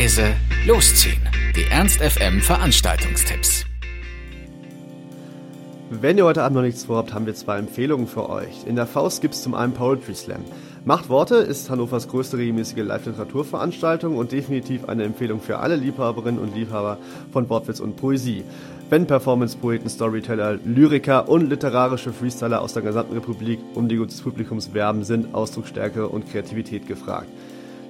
leise, 0.00 0.34
losziehen. 0.66 1.20
Die 1.54 1.70
Ernst 1.70 2.00
FM 2.00 2.40
Veranstaltungstipps. 2.40 3.66
Wenn 5.90 6.16
ihr 6.16 6.24
heute 6.24 6.42
Abend 6.42 6.56
noch 6.56 6.62
nichts 6.62 6.84
vorhabt, 6.84 7.12
haben 7.12 7.26
wir 7.26 7.34
zwei 7.34 7.58
Empfehlungen 7.58 8.06
für 8.06 8.30
euch. 8.30 8.64
In 8.66 8.76
der 8.76 8.86
Faust 8.86 9.20
gibt 9.20 9.34
es 9.34 9.42
zum 9.42 9.54
einen 9.54 9.74
Poetry 9.74 10.14
Slam. 10.14 10.42
Macht 10.86 11.10
Worte 11.10 11.34
ist 11.34 11.68
Hannovers 11.68 12.08
größte 12.08 12.38
regelmäßige 12.38 12.82
Live-Literaturveranstaltung 12.82 14.16
und 14.16 14.32
definitiv 14.32 14.88
eine 14.88 15.04
Empfehlung 15.04 15.38
für 15.42 15.58
alle 15.58 15.76
Liebhaberinnen 15.76 16.40
und 16.40 16.54
Liebhaber 16.54 16.96
von 17.30 17.50
Wortwitz 17.50 17.80
und 17.80 17.96
Poesie. 17.96 18.44
Wenn 18.88 19.06
Performance-Poeten, 19.06 19.90
Storyteller, 19.90 20.60
Lyriker 20.64 21.28
und 21.28 21.50
literarische 21.50 22.14
Freestyler 22.14 22.62
aus 22.62 22.72
der 22.72 22.82
gesamten 22.82 23.12
Republik 23.12 23.60
um 23.74 23.86
die 23.86 23.96
Gunst 23.96 24.16
des 24.16 24.24
Publikums 24.24 24.72
werben, 24.72 25.04
sind 25.04 25.34
Ausdrucksstärke 25.34 26.08
und 26.08 26.30
Kreativität 26.32 26.86
gefragt. 26.86 27.28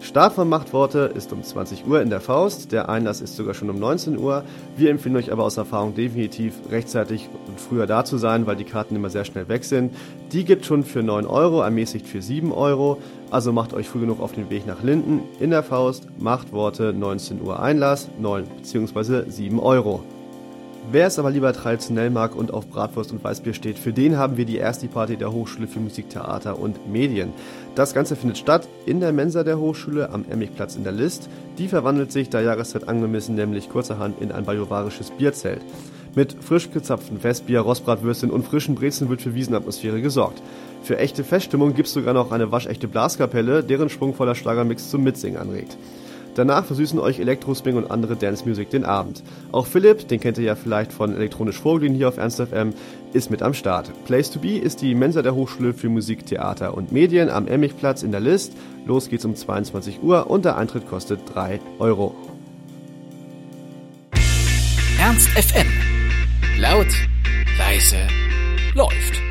Start 0.01 0.33
von 0.33 0.49
Machtworte 0.49 1.13
ist 1.15 1.31
um 1.31 1.43
20 1.43 1.87
Uhr 1.87 2.01
in 2.01 2.09
der 2.09 2.23
Faust, 2.23 2.73
der 2.73 2.89
Einlass 2.89 3.21
ist 3.21 3.37
sogar 3.37 3.53
schon 3.53 3.69
um 3.69 3.79
19 3.79 4.19
Uhr. 4.19 4.45
Wir 4.75 4.91
empfehlen 4.91 5.15
euch 5.15 5.31
aber 5.31 5.45
aus 5.45 5.59
Erfahrung 5.59 5.95
definitiv 5.95 6.55
rechtzeitig 6.71 7.29
und 7.47 7.61
früher 7.61 7.87
da 7.87 8.05
zu 8.05 8.17
sein, 8.17 8.47
weil 8.47 8.57
die 8.57 8.65
Karten 8.65 8.97
immer 8.97 9.11
sehr 9.11 9.27
schnell 9.27 9.49
weg 9.49 9.63
sind. 9.63 9.95
Die 10.33 10.45
gibt 10.45 10.65
schon 10.65 10.85
für 10.85 11.03
9 11.03 11.27
Euro, 11.27 11.61
ermäßigt 11.61 12.07
für 12.07 12.23
7 12.23 12.51
Euro. 12.51 12.97
Also 13.31 13.53
macht 13.53 13.75
euch 13.75 13.89
früh 13.89 14.01
genug 14.01 14.21
auf 14.21 14.33
den 14.33 14.49
Weg 14.49 14.67
nach 14.67 14.83
Linden. 14.83 15.23
In 15.39 15.51
der 15.51 15.63
Faust, 15.63 16.09
Machtworte, 16.19 16.95
19 16.95 17.43
Uhr 17.43 17.61
Einlass, 17.61 18.09
9 18.19 18.47
bzw. 18.63 19.31
7 19.31 19.61
Euro. 19.61 20.03
Wer 20.91 21.07
es 21.07 21.19
aber 21.19 21.31
lieber 21.31 21.53
traditionell 21.53 22.11
mag 22.11 22.35
und 22.35 22.53
auf 22.53 22.67
Bratwurst 22.67 23.13
und 23.13 23.23
Weißbier 23.23 23.55
steht, 23.55 23.79
für 23.79 23.93
den 23.93 24.17
haben 24.17 24.37
wir 24.37 24.45
die 24.45 24.57
erste 24.57 24.89
Party 24.89 25.17
der 25.17 25.33
Hochschule 25.33 25.69
für 25.69 25.79
Musik, 25.79 26.09
Theater 26.09 26.59
und 26.59 26.91
Medien. 26.91 27.33
Das 27.75 27.95
Ganze 27.95 28.17
findet 28.17 28.39
statt 28.39 28.67
in 28.87 28.99
der 28.99 29.13
Mensa 29.13 29.45
der 29.45 29.59
Hochschule 29.59 30.11
am 30.11 30.25
Emmigplatz 30.29 30.77
in 30.77 30.83
der 30.83 30.93
List. 30.93 31.29
Die 31.59 31.69
verwandelt 31.69 32.11
sich 32.11 32.29
der 32.31 32.41
Jahreszeit 32.41 32.89
angemessen 32.89 33.35
nämlich 33.35 33.69
kurzerhand 33.69 34.21
in 34.21 34.33
ein 34.33 34.45
bajuwarisches 34.45 35.11
Bierzelt. 35.11 35.61
Mit 36.17 36.35
frisch 36.41 36.71
gezapften 36.73 37.21
Festbier, 37.21 37.61
Rostbratwürstchen 37.61 38.31
und 38.31 38.45
frischen 38.45 38.75
Brezeln 38.75 39.11
wird 39.11 39.23
für 39.23 39.35
Wiesenatmosphäre 39.35 40.03
gesorgt. 40.03 40.43
Für 40.83 40.99
echte 40.99 41.23
Feststimmung 41.23 41.75
gibt 41.75 41.87
es 41.87 41.95
sogar 41.95 42.15
noch 42.15 42.33
eine 42.33 42.51
waschechte 42.51 42.89
Blaskapelle, 42.89 43.63
deren 43.63 43.91
schwungvoller 43.91 44.35
Schlagermix 44.35 44.91
zum 44.91 45.05
Mitsingen 45.05 45.41
anregt. 45.41 45.77
Danach 46.35 46.65
versüßen 46.65 46.99
euch 46.99 47.19
Elektrospring 47.19 47.77
und 47.77 47.91
andere 47.91 48.17
Dance 48.17 48.47
Music 48.47 48.71
den 48.71 48.85
Abend. 48.85 49.23
Auch 49.53 49.67
Philipp, 49.67 50.09
den 50.09 50.21
kennt 50.21 50.39
ihr 50.39 50.45
ja 50.45 50.55
vielleicht 50.55 50.93
von 50.93 51.15
Elektronisch 51.15 51.59
Vorglühen 51.59 51.95
hier 51.95 52.09
auf 52.09 52.19
Ernst 52.19 52.41
FM, 52.41 52.73
ist 53.13 53.31
mit 53.31 53.43
am 53.43 53.55
Start. 53.55 53.91
Place 54.05 54.31
to 54.31 54.39
be 54.39 54.59
ist 54.59 54.83
die 54.83 54.95
Mensa 54.95 55.23
der 55.23 55.35
Hochschule 55.35 55.73
für 55.73 55.89
Musik, 55.89 56.27
Theater 56.27 56.75
und 56.75 56.93
Medien 56.93 57.31
am 57.31 57.49
Emmigplatz 57.49 58.03
in 58.03 58.13
der 58.13 58.21
List. 58.21 58.53
Los 58.87 59.09
geht's 59.09 59.25
um 59.25 59.35
22 59.35 60.03
Uhr 60.03 60.31
und 60.31 60.45
der 60.45 60.57
Eintritt 60.57 60.89
kostet 60.89 61.21
3 61.35 61.61
Euro. 61.79 62.15
Ernst 64.99 65.29
FM. 65.31 65.67
Laut, 66.61 66.89
leise, 67.59 67.97
läuft. 68.75 69.30